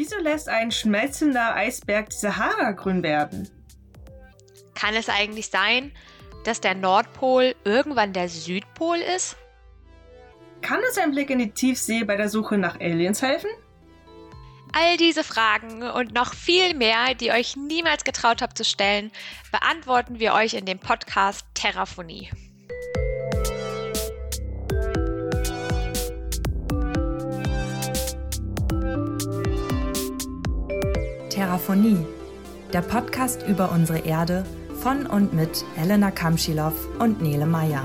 Wieso 0.00 0.16
lässt 0.20 0.48
ein 0.48 0.70
schmelzender 0.70 1.56
Eisberg 1.56 2.10
die 2.10 2.16
Sahara 2.16 2.70
grün 2.70 3.02
werden? 3.02 3.50
Kann 4.76 4.94
es 4.94 5.08
eigentlich 5.08 5.48
sein, 5.48 5.90
dass 6.44 6.60
der 6.60 6.76
Nordpol 6.76 7.56
irgendwann 7.64 8.12
der 8.12 8.28
Südpol 8.28 8.98
ist? 8.98 9.36
Kann 10.62 10.78
uns 10.78 10.98
ein 10.98 11.10
Blick 11.10 11.30
in 11.30 11.40
die 11.40 11.50
Tiefsee 11.50 12.04
bei 12.04 12.14
der 12.14 12.28
Suche 12.28 12.58
nach 12.58 12.78
Aliens 12.78 13.22
helfen? 13.22 13.50
All 14.72 14.96
diese 14.98 15.24
Fragen 15.24 15.82
und 15.82 16.14
noch 16.14 16.32
viel 16.32 16.74
mehr, 16.74 17.16
die 17.16 17.32
euch 17.32 17.56
niemals 17.56 18.04
getraut 18.04 18.40
habt 18.40 18.56
zu 18.56 18.64
stellen, 18.64 19.10
beantworten 19.50 20.20
wir 20.20 20.32
euch 20.32 20.54
in 20.54 20.64
dem 20.64 20.78
Podcast 20.78 21.44
Terraphonie. 21.54 22.30
Terraphonie, 31.38 32.04
der 32.72 32.82
Podcast 32.82 33.44
über 33.46 33.70
unsere 33.70 34.00
Erde 34.00 34.44
von 34.82 35.06
und 35.06 35.34
mit 35.34 35.64
Elena 35.76 36.10
Kamschilov 36.10 36.74
und 36.98 37.22
Nele 37.22 37.46
Meyer. 37.46 37.84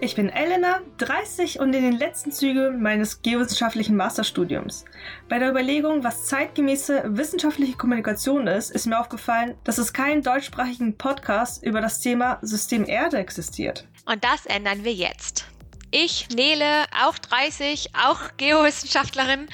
Ich 0.00 0.14
bin 0.14 0.28
Elena, 0.28 0.78
30 0.98 1.58
und 1.58 1.74
in 1.74 1.82
den 1.82 1.98
letzten 1.98 2.30
Zügen 2.30 2.80
meines 2.80 3.20
geowissenschaftlichen 3.20 3.96
Masterstudiums. 3.96 4.84
Bei 5.28 5.40
der 5.40 5.50
Überlegung, 5.50 6.04
was 6.04 6.26
zeitgemäße 6.26 7.02
wissenschaftliche 7.06 7.76
Kommunikation 7.76 8.46
ist, 8.46 8.70
ist 8.70 8.86
mir 8.86 9.00
aufgefallen, 9.00 9.56
dass 9.64 9.78
es 9.78 9.92
keinen 9.92 10.22
deutschsprachigen 10.22 10.96
Podcast 10.96 11.64
über 11.64 11.80
das 11.80 11.98
Thema 11.98 12.38
System 12.42 12.84
Erde 12.86 13.18
existiert. 13.18 13.88
Und 14.04 14.22
das 14.22 14.46
ändern 14.46 14.84
wir 14.84 14.92
jetzt. 14.92 15.46
Ich, 15.90 16.28
Nele, 16.30 16.84
auch 17.04 17.18
30, 17.18 17.90
auch 17.94 18.20
Geowissenschaftlerin. 18.36 19.48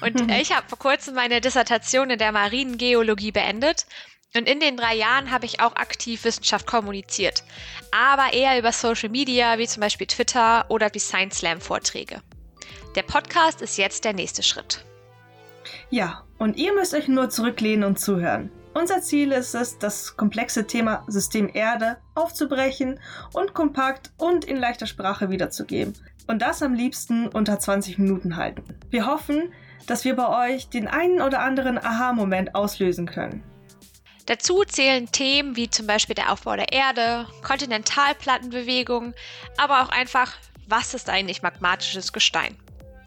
Und 0.00 0.30
ich 0.40 0.54
habe 0.54 0.68
vor 0.68 0.78
kurzem 0.78 1.14
meine 1.14 1.40
Dissertation 1.40 2.10
in 2.10 2.18
der 2.18 2.32
Marinengeologie 2.32 3.32
beendet. 3.32 3.86
Und 4.34 4.48
in 4.48 4.60
den 4.60 4.76
drei 4.76 4.94
Jahren 4.94 5.30
habe 5.30 5.44
ich 5.44 5.60
auch 5.60 5.76
aktiv 5.76 6.24
Wissenschaft 6.24 6.66
kommuniziert. 6.66 7.44
Aber 7.90 8.32
eher 8.32 8.58
über 8.58 8.72
Social 8.72 9.10
Media, 9.10 9.58
wie 9.58 9.66
zum 9.66 9.80
Beispiel 9.80 10.06
Twitter 10.06 10.64
oder 10.70 10.88
die 10.88 11.00
Science 11.00 11.38
Slam 11.38 11.60
Vorträge. 11.60 12.22
Der 12.94 13.02
Podcast 13.02 13.60
ist 13.60 13.76
jetzt 13.76 14.04
der 14.04 14.14
nächste 14.14 14.42
Schritt. 14.42 14.84
Ja, 15.90 16.24
und 16.38 16.56
ihr 16.56 16.74
müsst 16.74 16.94
euch 16.94 17.08
nur 17.08 17.28
zurücklehnen 17.28 17.84
und 17.84 17.98
zuhören. 17.98 18.50
Unser 18.74 19.02
Ziel 19.02 19.32
ist 19.32 19.54
es, 19.54 19.78
das 19.78 20.16
komplexe 20.16 20.66
Thema 20.66 21.04
System 21.06 21.50
Erde 21.52 21.98
aufzubrechen 22.14 22.98
und 23.34 23.52
kompakt 23.52 24.12
und 24.16 24.46
in 24.46 24.56
leichter 24.56 24.86
Sprache 24.86 25.28
wiederzugeben. 25.30 25.92
Und 26.26 26.40
das 26.40 26.62
am 26.62 26.72
liebsten 26.72 27.28
unter 27.28 27.58
20 27.58 27.98
Minuten 27.98 28.36
halten. 28.36 28.62
Wir 28.88 29.06
hoffen, 29.06 29.52
dass 29.86 30.04
wir 30.04 30.16
bei 30.16 30.54
euch 30.54 30.68
den 30.68 30.88
einen 30.88 31.20
oder 31.20 31.40
anderen 31.40 31.76
Aha-Moment 31.76 32.54
auslösen 32.54 33.06
können. 33.06 33.42
Dazu 34.26 34.62
zählen 34.64 35.10
Themen 35.10 35.56
wie 35.56 35.68
zum 35.68 35.86
Beispiel 35.86 36.14
der 36.14 36.32
Aufbau 36.32 36.56
der 36.56 36.72
Erde, 36.72 37.26
Kontinentalplattenbewegung, 37.42 39.14
aber 39.58 39.82
auch 39.82 39.88
einfach, 39.90 40.32
was 40.66 40.94
ist 40.94 41.10
eigentlich 41.10 41.42
magmatisches 41.42 42.12
Gestein? 42.12 42.56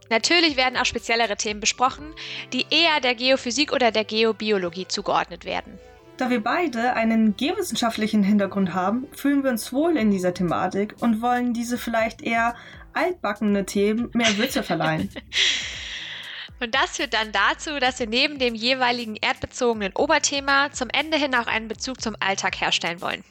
Natürlich 0.10 0.56
werden 0.56 0.78
auch 0.78 0.86
speziellere 0.86 1.36
Themen 1.36 1.60
besprochen, 1.60 2.14
die 2.54 2.66
eher 2.70 3.00
der 3.02 3.16
Geophysik 3.16 3.74
oder 3.74 3.92
der 3.92 4.04
Geobiologie 4.04 4.88
zugeordnet 4.88 5.46
werden. 5.46 5.80
Da 6.18 6.30
wir 6.30 6.42
beide 6.42 6.94
einen 6.94 7.36
geowissenschaftlichen 7.36 8.24
Hintergrund 8.24 8.74
haben, 8.74 9.08
fühlen 9.16 9.44
wir 9.44 9.52
uns 9.52 9.74
wohl 9.74 9.98
in 9.98 10.12
dieser 10.12 10.34
Thematik 10.34 10.96
und 11.02 11.22
wollen 11.22 11.54
diese 11.54 11.78
vielleicht 11.78 12.22
eher 12.22 12.56
altbackene 12.94 13.66
Themen 13.66 14.10
mehr 14.14 14.38
Würze 14.38 14.64
verleihen. 14.64 15.10
und 16.62 16.74
das 16.74 16.96
führt 16.96 17.14
dann 17.14 17.34
dazu, 17.34 17.80
dass 17.80 18.00
wir 18.00 18.08
neben 18.08 18.40
dem 18.40 18.56
jeweiligen 18.56 19.18
erdbezogenen 19.18 19.94
Oberthema 19.94 20.72
zum 20.72 20.88
Ende 20.90 21.18
hin 21.18 21.36
auch 21.36 21.48
einen 21.48 21.68
Bezug 21.68 22.00
zum 22.00 22.16
Alltag 22.22 22.62
herstellen 22.62 23.02
wollen. 23.02 23.24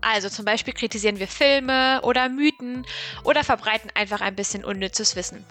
Also 0.00 0.30
zum 0.30 0.46
Beispiel 0.46 0.72
kritisieren 0.72 1.18
wir 1.18 1.28
Filme 1.28 2.00
oder 2.02 2.30
Mythen 2.30 2.86
oder 3.24 3.44
verbreiten 3.44 3.90
einfach 3.94 4.22
ein 4.22 4.34
bisschen 4.34 4.64
unnützes 4.64 5.16
Wissen. 5.16 5.44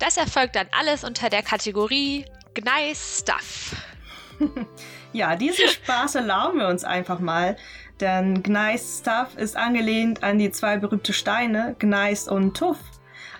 Das 0.00 0.16
erfolgt 0.16 0.56
dann 0.56 0.66
alles 0.72 1.04
unter 1.04 1.28
der 1.28 1.42
Kategorie 1.42 2.24
Gneis 2.54 3.20
Stuff. 3.20 3.76
ja, 5.12 5.36
diesen 5.36 5.68
Spaß 5.68 6.16
erlauben 6.16 6.58
wir 6.58 6.68
uns 6.68 6.84
einfach 6.84 7.20
mal, 7.20 7.56
denn 8.00 8.42
Gneis 8.42 9.00
Stuff 9.00 9.36
ist 9.36 9.56
angelehnt 9.56 10.22
an 10.22 10.38
die 10.38 10.50
zwei 10.50 10.78
berühmte 10.78 11.12
Steine, 11.12 11.76
Gneis 11.78 12.28
und 12.28 12.56
Tuff. 12.56 12.78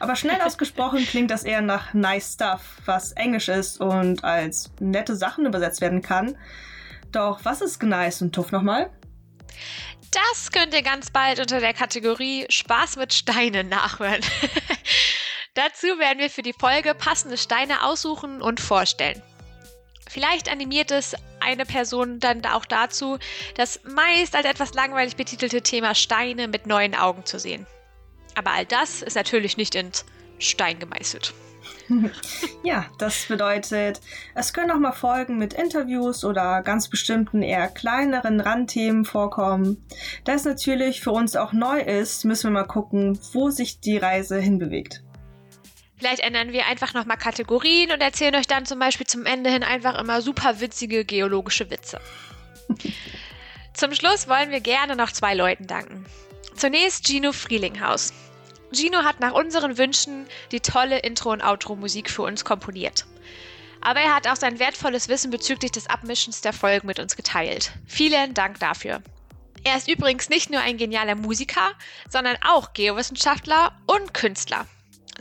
Aber 0.01 0.17
schnell 0.17 0.41
ausgesprochen 0.45 1.07
klingt 1.07 1.31
das 1.31 1.45
eher 1.45 1.63
nach 1.63 1.95
Nice 1.95 2.35
Stuff, 2.35 2.61
was 2.85 3.13
Englisch 3.13 3.49
ist 3.49 3.81
und 3.81 4.23
als 4.23 4.71
nette 4.81 5.17
Sachen 5.17 5.47
übersetzt 5.47 5.81
werden 5.81 6.03
kann. 6.03 6.37
Doch 7.11 7.41
was 7.43 7.63
ist 7.63 7.81
Gneis 7.81 8.21
und 8.21 8.35
Tuff 8.35 8.53
nochmal? 8.53 8.91
Das 10.11 10.51
könnt 10.51 10.75
ihr 10.75 10.83
ganz 10.83 11.11
bald 11.11 11.39
unter 11.39 11.61
der 11.61 11.73
Kategorie 11.73 12.45
Spaß 12.49 12.97
mit 12.97 13.15
Steinen 13.15 13.69
nachhören. 13.69 14.21
Dazu 15.55 15.87
werden 15.99 16.21
wir 16.21 16.31
für 16.31 16.43
die 16.43 16.53
Folge 16.53 16.95
passende 16.95 17.37
Steine 17.37 17.85
aussuchen 17.85 18.41
und 18.41 18.61
vorstellen. 18.61 19.21
Vielleicht 20.09 20.51
animiert 20.51 20.93
es 20.93 21.17
eine 21.41 21.65
Person 21.65 22.21
dann 22.21 22.45
auch 22.47 22.65
dazu, 22.65 23.19
das 23.57 23.81
meist 23.85 24.37
als 24.37 24.47
etwas 24.47 24.75
langweilig 24.75 25.17
betitelte 25.17 25.63
Thema 25.63 25.95
Steine 25.95 26.47
mit 26.47 26.67
neuen 26.67 26.95
Augen 26.95 27.25
zu 27.27 27.39
sehen. 27.39 27.67
Aber 28.37 28.53
all 28.53 28.65
das 28.65 29.03
ist 29.03 29.17
natürlich 29.17 29.57
nicht 29.57 29.75
ins 29.75 30.05
Stein 30.39 30.79
gemeißelt. 30.79 31.35
ja, 32.63 32.87
das 32.99 33.27
bedeutet, 33.27 34.01
es 34.37 34.53
können 34.53 34.71
auch 34.71 34.79
mal 34.79 34.93
Folgen 34.93 35.37
mit 35.37 35.53
Interviews 35.53 36.25
oder 36.25 36.63
ganz 36.63 36.89
bestimmten 36.89 37.43
eher 37.43 37.67
kleineren 37.67 38.41
Randthemen 38.41 39.05
vorkommen. 39.05 39.85
Da 40.25 40.35
es 40.35 40.45
natürlich 40.45 41.01
für 41.01 41.11
uns 41.11 41.35
auch 41.35 41.53
neu 41.53 41.81
ist, 41.81 42.25
müssen 42.25 42.53
wir 42.53 42.61
mal 42.61 42.69
gucken, 42.69 43.19
wo 43.33 43.51
sich 43.51 43.81
die 43.81 43.99
Reise 43.99 44.39
hinbewegt. 44.39 45.03
Vielleicht 46.01 46.23
ändern 46.23 46.53
wir 46.53 46.65
einfach 46.65 46.95
nochmal 46.95 47.19
Kategorien 47.19 47.93
und 47.93 48.01
erzählen 48.01 48.35
euch 48.35 48.47
dann 48.47 48.65
zum 48.65 48.79
Beispiel 48.79 49.07
zum 49.07 49.27
Ende 49.27 49.51
hin 49.51 49.63
einfach 49.63 49.99
immer 49.99 50.23
super 50.23 50.59
witzige 50.59 51.05
geologische 51.05 51.69
Witze. 51.69 52.01
zum 53.75 53.95
Schluss 53.95 54.27
wollen 54.27 54.51
wir 54.51 54.61
gerne 54.61 54.97
noch 54.97 55.13
zwei 55.13 55.35
Leuten 55.35 55.67
danken. 55.67 56.07
Zunächst 56.57 57.07
Gino 57.07 57.33
Frielinghaus. 57.33 58.15
Gino 58.73 59.05
hat 59.05 59.21
nach 59.21 59.35
unseren 59.35 59.77
Wünschen 59.77 60.27
die 60.53 60.61
tolle 60.61 61.01
Intro- 61.01 61.33
und 61.33 61.43
Outro-Musik 61.43 62.09
für 62.09 62.23
uns 62.23 62.47
komponiert. 62.47 63.05
Aber 63.83 64.01
er 64.01 64.15
hat 64.15 64.27
auch 64.27 64.37
sein 64.37 64.59
wertvolles 64.59 65.09
Wissen 65.09 65.31
bezüglich 65.31 65.71
des 65.71 65.87
Abmischens 65.87 66.41
der 66.41 66.55
Folgen 66.55 66.87
mit 66.87 66.99
uns 66.99 67.15
geteilt. 67.15 67.73
Vielen 67.87 68.33
Dank 68.33 68.59
dafür. 68.59 69.03
Er 69.65 69.77
ist 69.77 69.89
übrigens 69.89 70.31
nicht 70.31 70.49
nur 70.49 70.61
ein 70.61 70.79
genialer 70.79 71.15
Musiker, 71.15 71.73
sondern 72.09 72.39
auch 72.41 72.73
Geowissenschaftler 72.73 73.73
und 73.87 74.15
Künstler. 74.15 74.67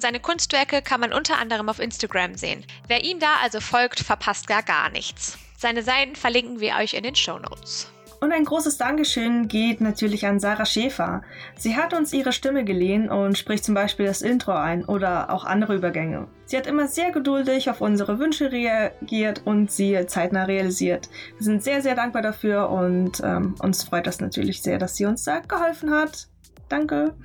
Seine 0.01 0.19
Kunstwerke 0.19 0.81
kann 0.81 1.01
man 1.01 1.13
unter 1.13 1.37
anderem 1.37 1.69
auf 1.69 1.79
Instagram 1.79 2.35
sehen. 2.35 2.65
Wer 2.87 3.03
ihm 3.03 3.19
da 3.19 3.35
also 3.43 3.59
folgt, 3.59 3.99
verpasst 3.99 4.47
gar 4.47 4.63
gar 4.63 4.89
nichts. 4.89 5.37
Seine 5.57 5.83
Seiten 5.83 6.15
verlinken 6.15 6.59
wir 6.59 6.75
euch 6.75 6.93
in 6.93 7.03
den 7.03 7.15
Show 7.15 7.37
Notes. 7.37 7.91
Und 8.21 8.33
ein 8.33 8.43
großes 8.43 8.77
Dankeschön 8.77 9.47
geht 9.47 9.79
natürlich 9.79 10.25
an 10.25 10.41
Sarah 10.41 10.65
Schäfer. 10.65 11.21
Sie 11.55 11.77
hat 11.77 11.93
uns 11.93 12.11
ihre 12.11 12.33
Stimme 12.33 12.65
geliehen 12.65 13.09
und 13.09 13.37
spricht 13.37 13.63
zum 13.63 13.75
Beispiel 13.75 14.07
das 14.07 14.21
Intro 14.21 14.51
ein 14.51 14.83
oder 14.83 15.29
auch 15.29 15.45
andere 15.45 15.75
Übergänge. 15.75 16.27
Sie 16.45 16.57
hat 16.57 16.67
immer 16.67 16.89
sehr 16.89 17.11
geduldig 17.11 17.69
auf 17.69 17.79
unsere 17.79 18.19
Wünsche 18.19 18.51
reagiert 18.51 19.43
und 19.45 19.71
sie 19.71 20.05
zeitnah 20.07 20.43
realisiert. 20.43 21.09
Wir 21.37 21.45
sind 21.45 21.63
sehr, 21.63 21.81
sehr 21.81 21.95
dankbar 21.95 22.21
dafür 22.21 22.69
und 22.69 23.21
ähm, 23.23 23.55
uns 23.59 23.83
freut 23.83 24.05
das 24.05 24.19
natürlich 24.19 24.61
sehr, 24.61 24.79
dass 24.79 24.97
sie 24.97 25.05
uns 25.05 25.23
da 25.23 25.39
geholfen 25.39 25.91
hat. 25.91 26.27
Danke. 26.67 27.15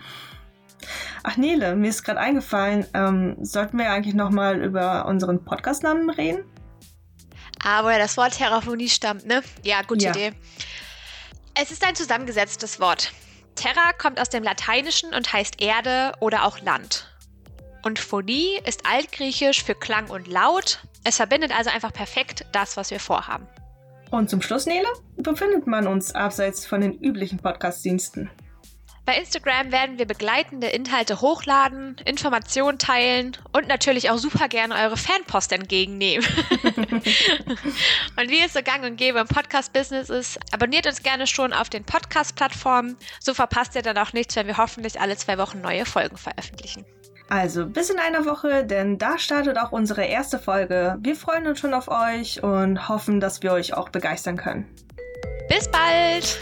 Ach 1.22 1.37
Nele, 1.37 1.77
mir 1.77 1.89
ist 1.89 2.03
gerade 2.03 2.21
eingefallen, 2.21 2.87
ähm, 2.95 3.37
sollten 3.41 3.78
wir 3.78 3.91
eigentlich 3.91 4.15
nochmal 4.15 4.62
über 4.62 5.06
unseren 5.06 5.44
Podcastnamen 5.44 6.11
reden? 6.11 6.44
Aber 7.64 7.91
ah, 7.91 7.99
das 7.99 8.17
Wort 8.17 8.37
Terraphonie 8.37 8.88
stammt, 8.88 9.26
ne? 9.26 9.43
Ja, 9.62 9.82
gute 9.82 10.05
ja. 10.05 10.11
Idee. 10.11 10.32
Es 11.55 11.70
ist 11.70 11.87
ein 11.87 11.94
zusammengesetztes 11.94 12.79
Wort. 12.81 13.12
Terra 13.55 13.93
kommt 13.97 14.20
aus 14.20 14.29
dem 14.29 14.43
Lateinischen 14.43 15.14
und 15.14 15.32
heißt 15.32 15.62
Erde 15.62 16.12
oder 16.20 16.44
auch 16.44 16.61
Land. 16.61 17.09
Und 17.82 17.99
Phonie 17.99 18.61
ist 18.67 18.87
altgriechisch 18.87 19.62
für 19.62 19.75
Klang 19.75 20.11
und 20.11 20.26
Laut. 20.26 20.81
Es 21.05 21.17
verbindet 21.17 21.56
also 21.56 21.70
einfach 21.70 21.93
perfekt 21.93 22.47
das, 22.53 22.76
was 22.76 22.91
wir 22.91 23.00
vorhaben. 23.00 23.47
Und 24.11 24.31
zum 24.31 24.43
Schluss, 24.43 24.67
Nele, 24.67 24.88
befindet 25.17 25.67
man 25.67 25.87
uns 25.87 26.14
abseits 26.14 26.67
von 26.67 26.81
den 26.81 26.93
üblichen 26.93 27.38
Podcast-Diensten? 27.38 28.31
Bei 29.06 29.17
Instagram 29.19 29.71
werden 29.71 29.99
wir 29.99 30.06
begleitende 30.06 30.69
Inhalte 30.69 31.21
hochladen, 31.21 31.97
Informationen 32.06 32.79
teilen 32.79 33.37
und 33.53 33.69
natürlich 33.69 34.09
auch 34.09 34.17
super 34.17 34.49
gerne 34.49 34.75
eure 34.77 34.97
Fanpost 34.97 35.53
entgegennehmen. 35.53 36.27
und 38.17 38.31
wie 38.31 38.41
es 38.43 38.55
so 38.55 38.62
gang 38.62 38.83
und 38.85 38.97
gäbe 38.97 39.19
im 39.19 39.27
Podcast-Business 39.27 40.09
ist, 40.09 40.39
abonniert 40.53 40.87
uns 40.87 41.03
gerne 41.03 41.27
schon 41.27 41.53
auf 41.53 41.69
den 41.69 41.85
Podcast-Plattformen. 41.85 42.97
So 43.21 43.35
verpasst 43.35 43.75
ihr 43.75 43.83
dann 43.83 43.99
auch 43.99 44.15
nichts, 44.15 44.37
wenn 44.37 44.47
wir 44.47 44.56
hoffentlich 44.56 44.99
alle 44.99 45.17
zwei 45.19 45.37
Wochen 45.37 45.61
neue 45.61 45.85
Folgen 45.85 46.17
veröffentlichen. 46.17 46.87
Also 47.29 47.67
bis 47.67 47.91
in 47.91 47.99
einer 47.99 48.25
Woche, 48.25 48.65
denn 48.65 48.97
da 48.97 49.19
startet 49.19 49.59
auch 49.59 49.73
unsere 49.73 50.05
erste 50.05 50.39
Folge. 50.39 50.97
Wir 51.00 51.17
freuen 51.17 51.47
uns 51.47 51.61
schon 51.61 51.75
auf 51.75 51.89
euch 51.89 52.43
und 52.43 52.89
hoffen, 52.89 53.21
dass 53.21 53.43
wir 53.43 53.53
euch 53.53 53.75
auch 53.75 53.91
begeistern 53.91 54.39
können. 54.39 54.67
Bis 55.49 55.69
bald! 55.69 56.39